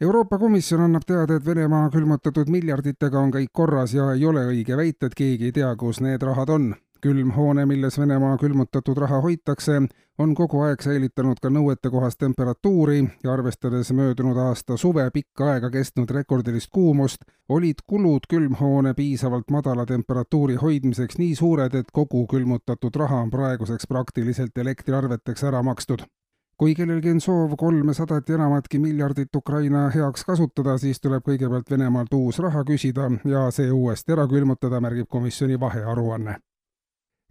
Euroopa 0.00 0.38
Komisjon 0.38 0.80
annab 0.80 1.02
teada, 1.04 1.36
et 1.36 1.44
Venemaa 1.44 1.90
külmutatud 1.92 2.48
miljarditega 2.48 3.20
on 3.20 3.32
kõik 3.34 3.50
korras 3.52 3.92
ja 3.92 4.06
ei 4.14 4.22
ole 4.24 4.46
õige 4.48 4.76
väita, 4.78 5.10
et 5.10 5.14
keegi 5.14 5.50
ei 5.50 5.52
tea, 5.52 5.74
kus 5.76 5.98
need 6.00 6.22
rahad 6.24 6.48
on. 6.48 6.70
külmhoone, 7.00 7.66
milles 7.66 7.98
Venemaa 7.98 8.38
külmutatud 8.40 8.96
raha 8.98 9.20
hoitakse, 9.24 9.76
on 10.18 10.32
kogu 10.34 10.62
aeg 10.64 10.82
säilitanud 10.84 11.40
ka 11.40 11.48
nõuetekohast 11.52 12.18
temperatuuri 12.20 12.98
ja 13.24 13.32
arvestades 13.32 13.92
möödunud 13.92 14.36
aasta 14.36 14.76
suve 14.76 15.04
pikka 15.10 15.52
aega 15.52 15.70
kestnud 15.70 16.10
rekordilist 16.16 16.70
kuumust, 16.72 17.24
olid 17.48 17.84
kulud 17.86 18.28
külmhoone 18.28 18.94
piisavalt 18.94 19.50
madala 19.50 19.86
temperatuuri 19.86 20.56
hoidmiseks 20.64 21.18
nii 21.18 21.34
suured, 21.34 21.74
et 21.74 21.92
kogu 21.92 22.26
külmutatud 22.26 22.96
raha 23.04 23.20
on 23.26 23.30
praeguseks 23.30 23.88
praktiliselt 23.88 24.64
elektriarveteks 24.64 25.44
ära 25.44 25.62
makstud 25.62 26.08
kui 26.60 26.74
kellelgi 26.76 27.08
on 27.10 27.20
soov 27.24 27.54
kolmesadat 27.56 28.28
ja 28.28 28.34
enamatki 28.34 28.78
miljardit 28.78 29.36
Ukraina 29.36 29.86
heaks 29.94 30.26
kasutada, 30.28 30.74
siis 30.78 31.00
tuleb 31.00 31.24
kõigepealt 31.24 31.70
Venemaalt 31.72 32.12
uus 32.12 32.38
raha 32.44 32.60
küsida 32.68 33.06
ja 33.24 33.46
see 33.48 33.70
uuesti 33.72 34.12
ära 34.12 34.26
külmutada, 34.28 34.80
märgib 34.80 35.08
komisjoni 35.08 35.56
vahearuanne. 35.60 36.36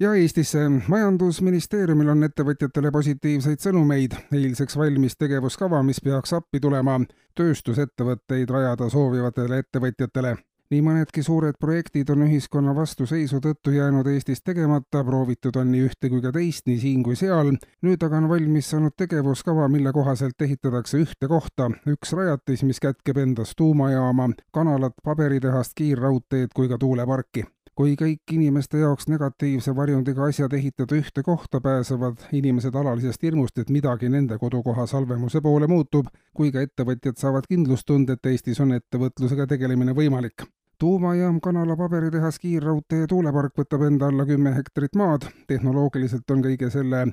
ja 0.00 0.14
Eestisse. 0.14 0.68
majandusministeeriumil 0.88 2.08
on 2.08 2.24
ettevõtjatele 2.24 2.90
positiivseid 2.90 3.60
sõnumeid. 3.60 4.16
eilseks 4.32 4.76
valmis 4.76 5.16
tegevuskava, 5.16 5.82
mis 5.82 6.00
peaks 6.00 6.32
appi 6.32 6.60
tulema 6.60 7.00
tööstusettevõtteid 7.34 8.50
rajada 8.50 8.88
soovivatele 8.88 9.58
ettevõtjatele 9.58 10.36
nii 10.70 10.82
mõnedki 10.84 11.22
suured 11.24 11.56
projektid 11.60 12.10
on 12.12 12.26
ühiskonna 12.26 12.74
vastuseisu 12.76 13.40
tõttu 13.44 13.72
jäänud 13.72 14.06
Eestis 14.12 14.42
tegemata, 14.44 15.02
proovitud 15.04 15.56
on 15.56 15.70
nii 15.72 15.86
ühte 15.88 16.10
kui 16.12 16.20
ka 16.24 16.32
teist, 16.34 16.66
nii 16.68 16.80
siin 16.82 17.02
kui 17.02 17.16
seal. 17.16 17.54
nüüd 17.82 18.02
aga 18.04 18.20
on 18.20 18.28
valmis 18.28 18.70
saanud 18.70 18.96
tegevuskava, 18.96 19.68
mille 19.72 19.92
kohaselt 19.92 20.40
ehitatakse 20.40 21.00
ühte 21.04 21.28
kohta. 21.28 21.70
Üks 21.88 22.12
rajatis, 22.12 22.64
mis 22.68 22.80
kätkeb 22.80 23.16
endas 23.16 23.54
tuumajaama, 23.56 24.28
kanalat, 24.52 24.98
paberitehast, 25.04 25.72
kiirraudteed 25.76 26.52
kui 26.54 26.68
ka 26.68 26.78
tuuleparki. 26.78 27.46
Kui 27.78 27.94
kõik 27.94 28.32
inimeste 28.34 28.80
jaoks 28.82 29.06
negatiivse 29.06 29.70
varjundiga 29.70 30.24
asjad 30.26 30.52
ehitada 30.52 30.96
ühte 30.98 31.22
kohta, 31.22 31.60
pääsevad 31.62 32.26
inimesed 32.34 32.74
alalisest 32.74 33.22
hirmust, 33.22 33.58
et 33.58 33.70
midagi 33.70 34.10
nende 34.10 34.38
kodukoha 34.38 34.86
salvemuse 34.90 35.40
poole 35.40 35.70
muutub, 35.70 36.10
kui 36.34 36.50
ka 36.52 36.66
ettevõtjad 36.66 37.22
saavad 37.22 37.46
kindlustunde, 37.48 38.18
et 38.18 38.32
Eestis 38.34 38.60
on 38.60 38.74
ettevõtlusega 38.74 39.46
tegelemine 39.54 39.94
võimalik 39.94 40.48
tuumajaam, 40.78 41.40
kanala, 41.40 41.76
paberitehas, 41.76 42.38
kiirraudtee 42.38 43.06
tuulepark 43.06 43.56
võtab 43.58 43.84
enda 43.86 44.08
alla 44.12 44.26
kümme 44.26 44.54
hektarit 44.54 44.94
maad. 44.96 45.26
tehnoloogiliselt 45.46 46.30
on 46.30 46.42
kõige 46.42 46.70
selle 46.70 47.06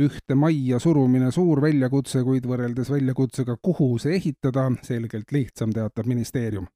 ühte 0.00 0.34
majja 0.34 0.78
surumine 0.78 1.30
suur 1.30 1.60
väljakutse, 1.60 2.22
kuid 2.24 2.46
võrreldes 2.48 2.90
väljakutsega, 2.90 3.56
kuhu 3.62 3.98
see 3.98 4.16
ehitada, 4.16 4.70
selgelt 4.82 5.32
lihtsam, 5.32 5.72
teatab 5.72 6.06
ministeerium. 6.06 6.66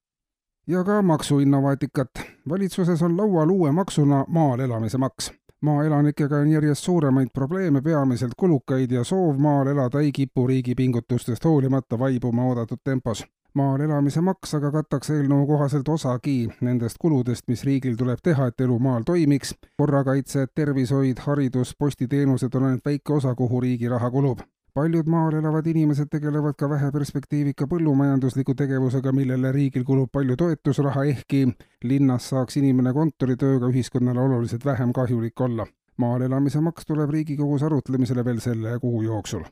ja 0.67 0.84
ka 0.84 1.03
maksuinnovaatikat. 1.03 2.11
valitsuses 2.48 3.03
on 3.03 3.17
laual 3.17 3.50
uue 3.50 3.72
maksuna 3.72 4.25
maal 4.28 4.61
elamise 4.61 4.98
maks 4.98 5.33
maaelanikega 5.65 6.43
on 6.45 6.51
järjest 6.53 6.84
suuremaid 6.84 7.33
probleeme, 7.34 7.83
peamiselt 7.83 8.34
kulukaid 8.37 8.91
ja 8.93 9.05
soov 9.05 9.39
maal 9.39 9.73
elada 9.73 10.01
ei 10.01 10.12
kipu 10.12 10.47
riigi 10.47 10.75
pingutustest 10.75 11.44
hoolimata 11.44 11.99
vaibuma 11.99 12.44
oodatud 12.50 12.84
tempos 12.84 13.25
maal 13.55 13.81
elamise 13.81 14.21
maks 14.21 14.56
aga 14.59 14.71
kataks 14.75 15.12
eelnõu 15.15 15.44
kohaselt 15.47 15.88
osagi 15.88 16.49
nendest 16.66 16.99
kuludest, 17.03 17.47
mis 17.49 17.62
riigil 17.69 17.94
tuleb 18.00 18.22
teha, 18.22 18.49
et 18.50 18.65
elu 18.66 18.78
maal 18.78 19.06
toimiks. 19.06 19.55
korrakaitse, 19.77 20.47
tervishoid, 20.55 21.22
haridus, 21.27 21.75
postiteenused 21.78 22.55
on 22.55 22.67
ainult 22.71 22.84
väike 22.84 23.12
osa, 23.21 23.34
kuhu 23.34 23.61
riigi 23.61 23.88
raha 23.88 24.11
kulub. 24.11 24.43
Paljud 24.75 25.07
maal 25.07 25.35
elavad 25.39 25.67
inimesed 25.71 26.11
tegelevad 26.11 26.57
ka 26.59 26.69
väheperspektiivika 26.71 27.67
põllumajandusliku 27.71 28.57
tegevusega, 28.59 29.12
millele 29.15 29.53
riigil 29.55 29.85
kulub 29.87 30.11
palju 30.12 30.37
toetusraha, 30.37 31.05
ehkki 31.15 31.47
linnas 31.85 32.29
saaks 32.33 32.59
inimene 32.59 32.93
kontoritööga 32.93 33.71
ühiskonnale 33.71 34.21
oluliselt 34.21 34.65
vähem 34.65 34.93
kahjulik 34.93 35.41
olla. 35.41 35.67
maal 35.97 36.23
elamise 36.27 36.61
maks 36.61 36.87
tuleb 36.87 37.11
Riigikogus 37.11 37.62
arutlemisele 37.62 38.25
veel 38.25 38.41
selle 38.41 38.79
kuu 38.83 39.03
jooksul 39.03 39.45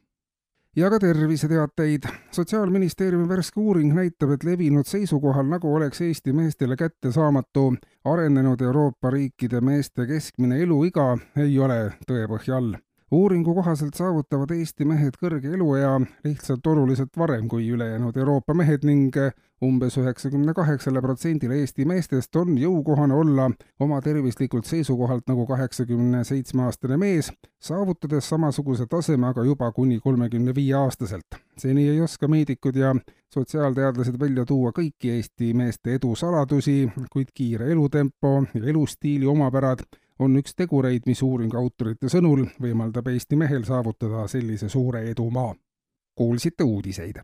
ja 0.77 0.91
ka 0.91 0.99
terviseteateid. 0.99 2.03
sotsiaalministeeriumi 2.31 3.29
värske 3.29 3.61
uuring 3.61 3.95
näitab, 3.95 4.31
et 4.31 4.45
levinud 4.45 4.87
seisukohal, 4.87 5.47
nagu 5.47 5.75
oleks 5.75 6.01
Eesti 6.01 6.33
meestele 6.33 6.77
kättesaamatu 6.77 7.75
arenenud 8.05 8.61
Euroopa 8.61 9.11
riikide 9.11 9.61
meeste 9.61 10.07
keskmine 10.07 10.63
eluiga, 10.63 11.19
ei 11.37 11.59
ole 11.59 11.93
tõepõhja 12.09 12.57
all 12.57 12.75
uuringu 13.13 13.55
kohaselt 13.55 13.95
saavutavad 13.95 14.51
Eesti 14.57 14.87
mehed 14.89 15.19
kõrge 15.21 15.51
eluea 15.53 15.99
lihtsalt 16.25 16.67
oluliselt 16.67 17.17
varem 17.19 17.49
kui 17.49 17.69
ülejäänud 17.69 18.17
Euroopa 18.17 18.55
mehed 18.57 18.87
ning 18.89 19.17
umbes 19.63 19.99
üheksakümne 20.01 20.55
kaheksale 20.57 21.03
protsendile 21.05 21.59
Eesti 21.61 21.85
meestest 21.85 22.37
on 22.41 22.57
jõukohane 22.59 23.15
olla 23.15 23.51
oma 23.81 24.01
tervislikult 24.01 24.67
seisukohalt 24.67 25.29
nagu 25.29 25.45
kaheksakümne 25.47 26.25
seitsme 26.25 26.65
aastane 26.67 26.97
mees, 26.97 27.29
saavutades 27.61 28.29
samasuguse 28.33 28.89
taseme 28.91 29.29
aga 29.29 29.45
juba 29.45 29.69
kuni 29.73 30.01
kolmekümne 30.01 30.55
viie 30.55 30.75
aastaselt. 30.75 31.37
seni 31.59 31.89
ei 31.89 32.01
oska 32.01 32.29
meedikud 32.29 32.77
ja 32.77 32.95
sotsiaalteadlased 33.35 34.17
välja 34.21 34.45
tuua 34.45 34.73
kõiki 34.73 35.13
Eesti 35.19 35.53
meeste 35.55 35.95
edu 35.95 36.15
saladusi, 36.17 36.89
kuid 37.13 37.29
kiire 37.35 37.71
elutempo 37.73 38.43
ja 38.55 38.65
elustiili 38.65 39.27
omapärad 39.27 39.85
on 40.19 40.37
üks 40.37 40.55
tegureid, 40.55 41.03
mis 41.07 41.23
uuringu 41.23 41.57
autorite 41.57 42.09
sõnul 42.09 42.47
võimaldab 42.63 43.09
Eesti 43.09 43.37
mehel 43.37 43.65
saavutada 43.65 44.27
sellise 44.29 44.69
suure 44.69 45.11
edumaa. 45.11 45.55
kuulsite 46.15 46.65
uudiseid 46.65 47.17